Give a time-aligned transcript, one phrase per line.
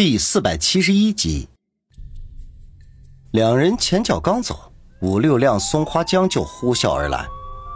[0.00, 1.46] 第四百七十一集，
[3.32, 7.28] 两人前脚刚走，五六辆松花江就呼啸而来，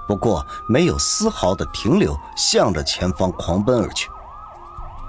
[0.09, 4.09] 不过没有丝毫的停留，向着前方狂奔而去。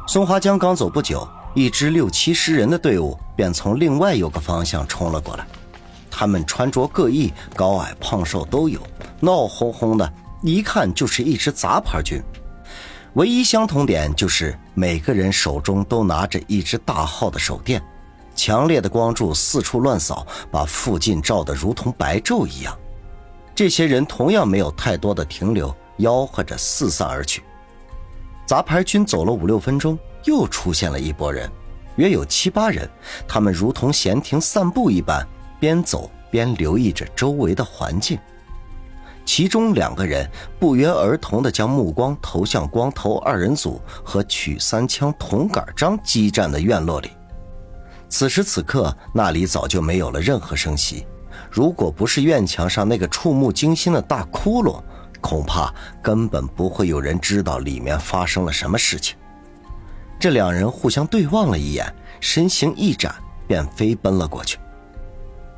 [0.09, 5.47] 松花江刚走不久，一支六七十人的队伍便从另外有个方向冲了过来。
[6.11, 8.81] 他们穿着各异，高矮胖瘦都有，
[9.21, 12.21] 闹哄哄的，一看就是一支杂牌军。
[13.15, 17.81] 唯一相同点就是每个人手中都拿着一只大号的手电，
[18.35, 22.77] 强烈的光柱四处乱扫，把附近照得如同白昼一样。
[23.55, 27.41] 这些人同样没有太多的停留，吆喝着四散而去。
[28.45, 31.49] 杂牌军走了五六分钟，又出现了一拨人，
[31.95, 32.89] 约有七八人，
[33.25, 35.25] 他们如同闲庭散步一般，
[35.57, 38.19] 边走边留意着周围的环境。
[39.25, 47.09] 其中两个人不约而同地将目光投向光头二人组和曲三枪铜杆张激战的院落里。
[48.07, 51.05] 此时此刻，那里早就没有了任何声息。
[51.51, 54.81] 如果不是院墙上那个触目惊心的大窟窿，
[55.19, 59.17] 恐怕根本不会有人知道里面发生了什么事情。
[60.19, 63.13] 这两人互相对望了一眼，身形一展，
[63.47, 64.59] 便飞奔了过去。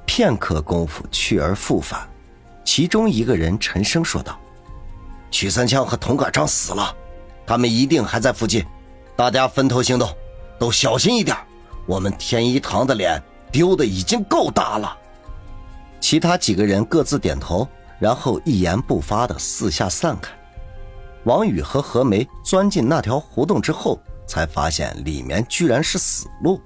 [0.05, 2.07] 片刻功夫，去而复返。
[2.77, 4.39] 其中一个人沉声说道
[5.31, 6.95] ：“曲三枪和童杆章死了，
[7.43, 8.63] 他们一定还在附近，
[9.15, 10.07] 大家分头行动，
[10.59, 11.35] 都小心一点。
[11.87, 13.19] 我们天一堂的脸
[13.51, 14.95] 丢的已经够大了。”
[15.99, 17.67] 其他几个人各自点头，
[17.97, 20.31] 然后一言不发的四下散开。
[21.23, 26.61] 王宇和何梅钻进那条胡同之后，才发现里面居然是死路。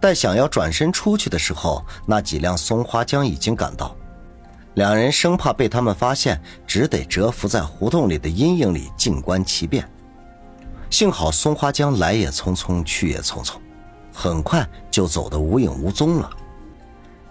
[0.00, 3.96] 待想要转身出去的时候，那几辆松花江已经赶到。
[4.74, 9.86] 两人生怕被他们发现，只得蛰伏在胡同里的阴影里静观其变。
[10.88, 13.54] 幸好松花江来也匆匆，去也匆匆，
[14.12, 16.30] 很快就走得无影无踪了。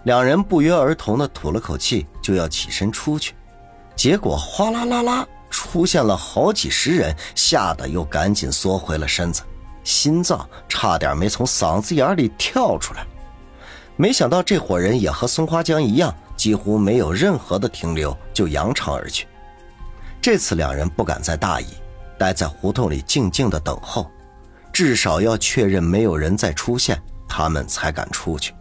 [0.04, 3.34] 两人不约而同地吐了口气，就要起身出去，
[3.96, 9.42] 结果哗啦啦啦出现了好几十人，吓得又赶紧缩回了身子，
[9.84, 13.04] 心脏差点没从嗓子眼里跳出来。
[13.96, 16.14] 没想到这伙人也和松花江一样。
[16.36, 19.26] 几乎没有任何的停留，就扬长而去。
[20.20, 21.66] 这次两人不敢再大意，
[22.18, 24.10] 待在胡同里静静的等候，
[24.72, 28.54] 至少要确认没有人再出现，他们才敢出去。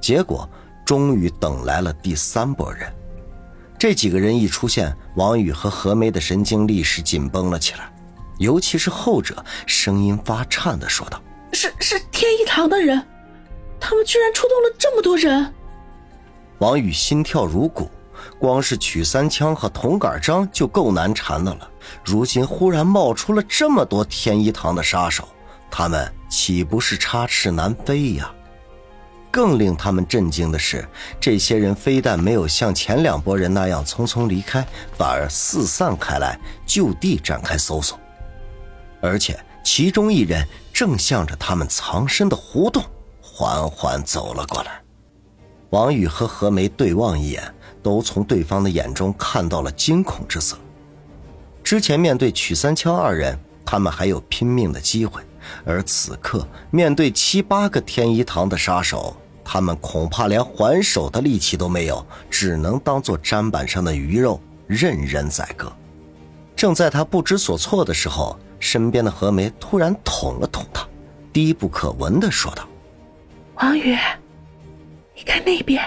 [0.00, 0.48] 结果
[0.84, 2.90] 终于等来了第三拨人。
[3.78, 7.92] 这几个人一出现，王宇和何梅的神经立时紧绷了起来，
[8.38, 13.06] 尤其是后者，声音发颤的说道：“是是天一堂的人，
[13.78, 15.52] 他们居然出动了这么多人。”
[16.58, 17.90] 王宇心跳如鼓，
[18.38, 21.70] 光是曲三枪和铜杆章就够难缠的了。
[22.04, 25.28] 如今忽然冒出了这么多天一堂的杀手，
[25.70, 28.32] 他们岂不是插翅难飞呀？
[29.30, 30.88] 更令他们震惊的是，
[31.20, 38.00] 这些人非但没有像前两拨人那样匆匆离开，反而四散开来，就地展开搜索，
[39.02, 40.42] 而且其中一人
[40.72, 42.82] 正向着他们藏身的胡同
[43.20, 44.80] 缓缓走了过来。
[45.70, 47.42] 王宇和何梅对望一眼，
[47.82, 50.56] 都从对方的眼中看到了惊恐之色。
[51.62, 55.20] 之前面对曲三枪二人，他们还有拼命的机会，
[55.64, 65.72] 而此刻面对七八个天一堂的杀手，他们恐怕连还手的力气都没有，只能当做砧板上的鱼肉，任人宰割。
[66.54, 70.86] 正在他不知所措的时候，身边的何梅突然捅了捅他，
[71.32, 72.66] 低不可闻的说道
[73.60, 73.96] ：“王宇。”
[75.16, 75.82] 你看那边，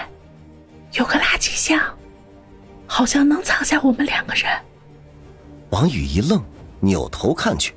[0.94, 1.80] 有个垃圾箱，
[2.84, 4.50] 好像能藏下我们两个人。
[5.70, 6.42] 王宇一愣，
[6.80, 7.72] 扭头看去，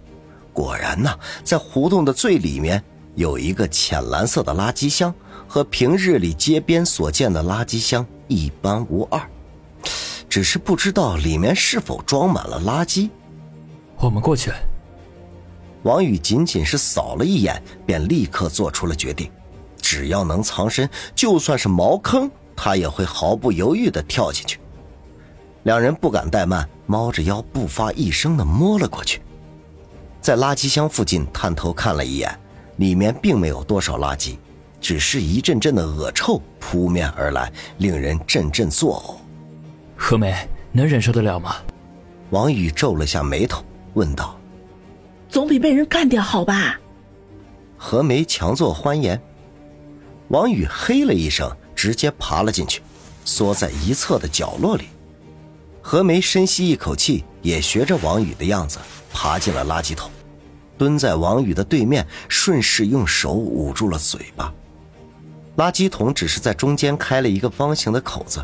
[0.51, 5.13] 果然呐，在胡同的最里面有一个浅蓝色的垃圾箱，
[5.47, 9.21] 和平日里街边所见的垃圾箱一般无二，
[10.27, 13.11] 只是不知道里面是否装满了垃圾。
[13.97, 14.51] 我们过去。
[15.83, 19.29] 王宇仅仅是扫了一眼，便立刻做出了决定。
[19.93, 24.59] 只要能藏身，就算是茅坑，他也会毫不犹豫的跳进去。
[25.65, 29.21] 两人不敢怠慢，猫着腰，不发一声的摸了过去，
[30.19, 32.35] 在垃圾箱附近探头看了一眼，
[32.77, 34.35] 里面并没有多少垃圾，
[34.81, 39.21] 只是一阵阵的恶臭扑面而来，令人阵阵作呕。
[39.95, 40.33] 何梅
[40.71, 41.57] 能忍受得了吗？
[42.31, 43.63] 王宇皱了下眉头，
[43.93, 44.35] 问道
[45.29, 46.79] ：“总比被人干掉好吧？”
[47.77, 49.21] 何梅强作欢颜。
[50.33, 52.81] 王宇嘿了一声，直接爬了进去，
[53.23, 54.85] 缩在一侧的角落里。
[55.79, 58.79] 何梅深吸一口气，也学着王宇的样子
[59.13, 60.09] 爬进了垃圾桶。
[60.75, 64.51] 蹲在王宇的对面，顺势用手捂住了嘴巴。
[65.57, 68.43] 垃圾桶只是在中间开了一个方形的口子，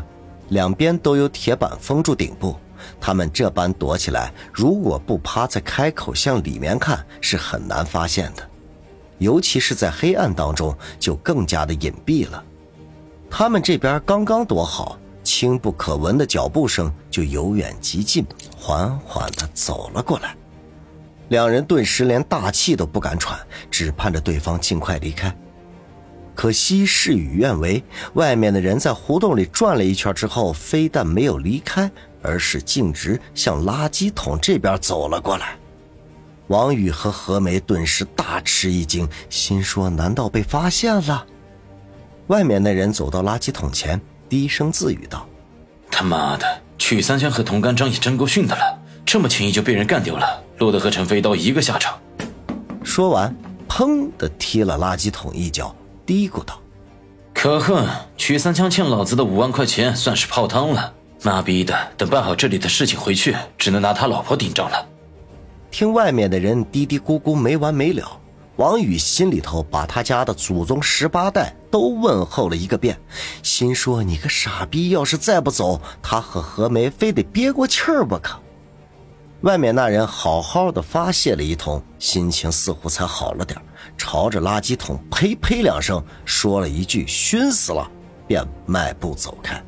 [0.50, 2.56] 两边都有铁板封住顶部。
[3.00, 8.48] 他们这般躲起来，如果不趴在开口向里面看，是很难发现的。
[9.20, 12.42] 尤其是在黑暗当中，就更加的隐蔽了。
[13.30, 18.26] 他们这边刚刚躲好，轻不可闻的脚步声就由远及近，
[18.58, 20.34] 缓缓的走了过来。
[21.28, 23.38] 两人顿时连大气都不敢喘，
[23.70, 25.32] 只盼着对方尽快离开。
[26.34, 27.84] 可惜事与愿违，
[28.14, 31.88] 外面的人在胡同里转了一圈之后，非但没有离开，
[32.22, 35.56] 而是径直向垃圾桶这边走了过来。
[36.50, 41.24] 王宇和何梅顿时大吃一惊，心说：“难道被发现了？”
[42.26, 45.24] 外面那人走到垃圾桶前，低声自语道
[45.92, 51.96] ：“他妈的，曲三香和童干章也真够逊的了，这么轻易就被人干掉了，落得和陈飞刀一个下场。”
[52.82, 53.32] 说完，
[53.68, 55.72] 砰的踢了垃圾桶一脚，
[56.04, 56.60] 嘀咕道
[57.32, 57.86] ：“可恨，
[58.16, 60.94] 曲三香欠老子的五万块钱算是泡汤了。
[61.22, 64.86] 妈逼的，等办好这里的事情回去，只能拿他老婆顶账了。”
[65.70, 68.20] 听外面的人嘀嘀咕咕没完没了，
[68.56, 72.98] 王宇心里头把他家的祖宗十八代都问候了一个遍，
[73.42, 78.38] 心说：“你个傻逼，要是再不走，他和何梅非得憋过气儿不可。”
[79.42, 83.58] 外面那人好好的发泄了一通，心情似乎才好了点
[83.96, 87.90] 朝着垃圾桶呸呸两声，说了一句“熏死了”，
[88.28, 89.62] 便迈步走开。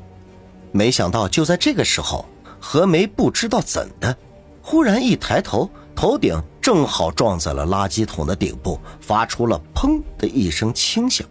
[0.72, 2.26] 没想到就在这个时候，
[2.60, 4.14] 何梅不知道怎的，
[4.60, 5.70] 忽然一抬头。
[6.02, 11.24] 头顶正好撞在了垃圾桶的顶部，发出了“砰”的一声轻响。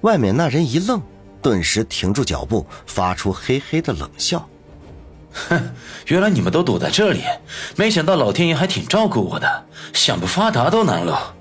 [0.00, 1.02] 外面那人一愣，
[1.42, 4.48] 顿时停住脚步，发出嘿嘿的冷笑
[5.50, 5.70] ：“哼，
[6.08, 7.20] 原来你们都躲在这里，
[7.76, 11.34] 没想到老天爷还挺照顾我的，想不发达都难了。”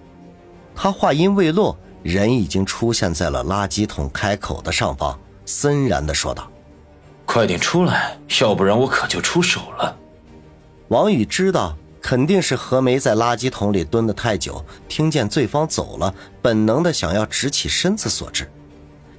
[0.76, 6.52] 他话音未落，人已经出现在了垃圾桶开口的上方，森然的说道
[7.26, 9.98] ：“快点出来，要不然我可就出手了。”
[10.90, 11.74] 王宇知道。
[12.08, 18.50] 肯定是何梅在垃圾桶里蹲得太久，听见对方走了，本能的想要直起身子所致。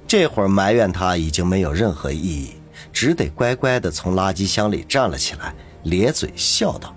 [0.07, 2.55] 这会儿埋怨他已经没有任何意义，
[2.91, 5.53] 只得乖乖的从垃圾箱里站了起来，
[5.83, 6.95] 咧嘴笑道：“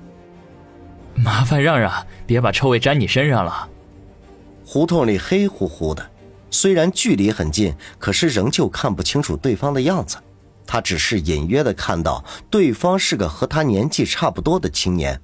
[1.14, 1.92] 麻烦让让，
[2.24, 3.68] 别把臭味沾你身上了。”
[4.64, 6.10] 胡同里黑乎乎的，
[6.50, 10.16] 虽然距离很近，可是仍旧看不清楚对方的样子。
[10.66, 15.20] 他只是隐约的看到对方是个和他年纪差不多的青年。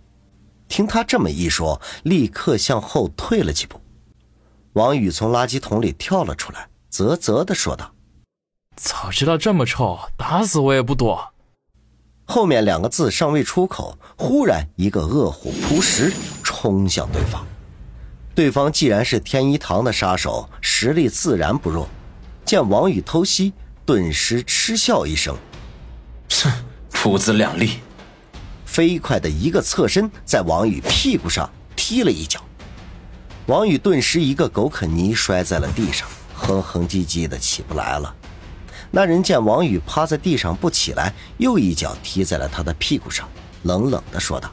[0.68, 3.80] 听他这么一说，立刻向后退了几步。
[4.74, 7.92] 王宇从垃圾桶里跳了出来，啧啧的说道
[8.76, 11.32] ：“早知道这么臭，打死我也不躲。”
[12.26, 16.12] 后面两个字尚未出口，忽然一个恶虎扑食，
[16.44, 17.44] 冲向对方。
[18.34, 21.88] 对方既然是天一堂的杀手，实力自然不弱。
[22.44, 23.52] 见王宇偷袭，
[23.84, 25.34] 顿时嗤笑一声
[26.30, 26.52] ：“哼，
[26.90, 27.80] 父子两立。”
[28.78, 32.40] 飞快的一个侧身，在王宇屁股上踢了一脚，
[33.46, 38.14] 王宇顿时一个狗啃泥摔在了地上，哼哼唧唧的起不来了。
[38.92, 43.28] 那人见王宇趴在地上不起来，又一脚踢在了他的屁股上，
[43.64, 44.48] 冷冷的说道：“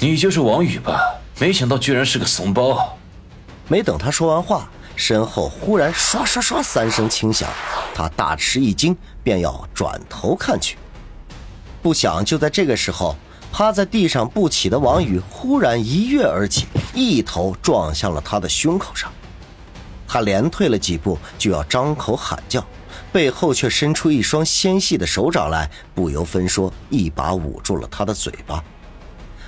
[0.00, 0.98] 你就是王宇吧？
[1.38, 2.96] 没想到居然是个怂包。”
[3.68, 7.46] 没等他说完话，身后忽然唰唰唰三声轻响，
[7.94, 10.78] 他大吃一惊，便要转头看去，
[11.82, 13.14] 不想就在这个时候。
[13.56, 19.12] 趴在地上不起的王宇忽然一跃而起，一头撞向了他的胸口上。
[20.08, 22.66] 他连退了几步，就要张口喊叫，
[23.12, 28.60] 背后却伸出一双纤细的手掌来，不由分说，一把捂住了他的嘴巴。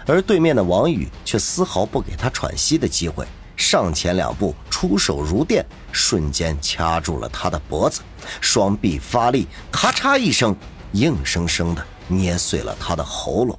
[0.06, 8.02] 而对面的王宇却丝毫不给他喘息的机会，上前两步，出手如电，瞬间掐住了他的脖子，
[8.40, 10.54] 双臂发力，咔嚓一声，
[10.92, 13.58] 硬生生的捏碎了他的喉咙。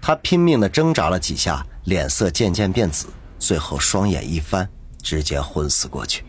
[0.00, 4.68] 他拼命的挣扎了几下，脸色渐渐变紫，最后双眼一翻，
[5.02, 6.24] 直接昏死过去。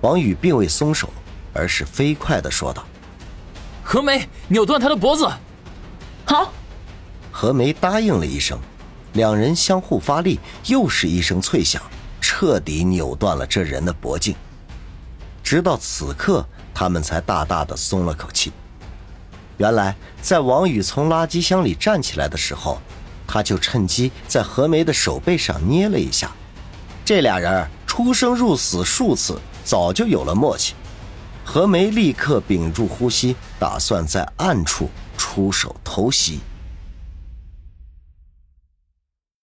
[0.00, 1.08] 王宇并未松手，
[1.52, 2.84] 而是飞快的说道
[3.82, 5.26] ：“何梅，扭断他的脖子。”
[6.26, 6.52] 好。
[7.30, 8.58] 何梅答应了一声，
[9.14, 11.82] 两人相互发力，又是一声脆响，
[12.20, 14.36] 彻底扭断了这人的脖颈。
[15.42, 18.52] 直到此刻，他们才大大的松了口气。
[19.58, 22.80] 原来，在王宇从垃圾箱里站起来的时候，
[23.26, 26.30] 他就趁机在何梅的手背上捏了一下。
[27.04, 30.74] 这俩人出生入死数次，早就有了默契。
[31.44, 36.40] 何梅立刻屏住呼吸，打算在暗处出手偷袭。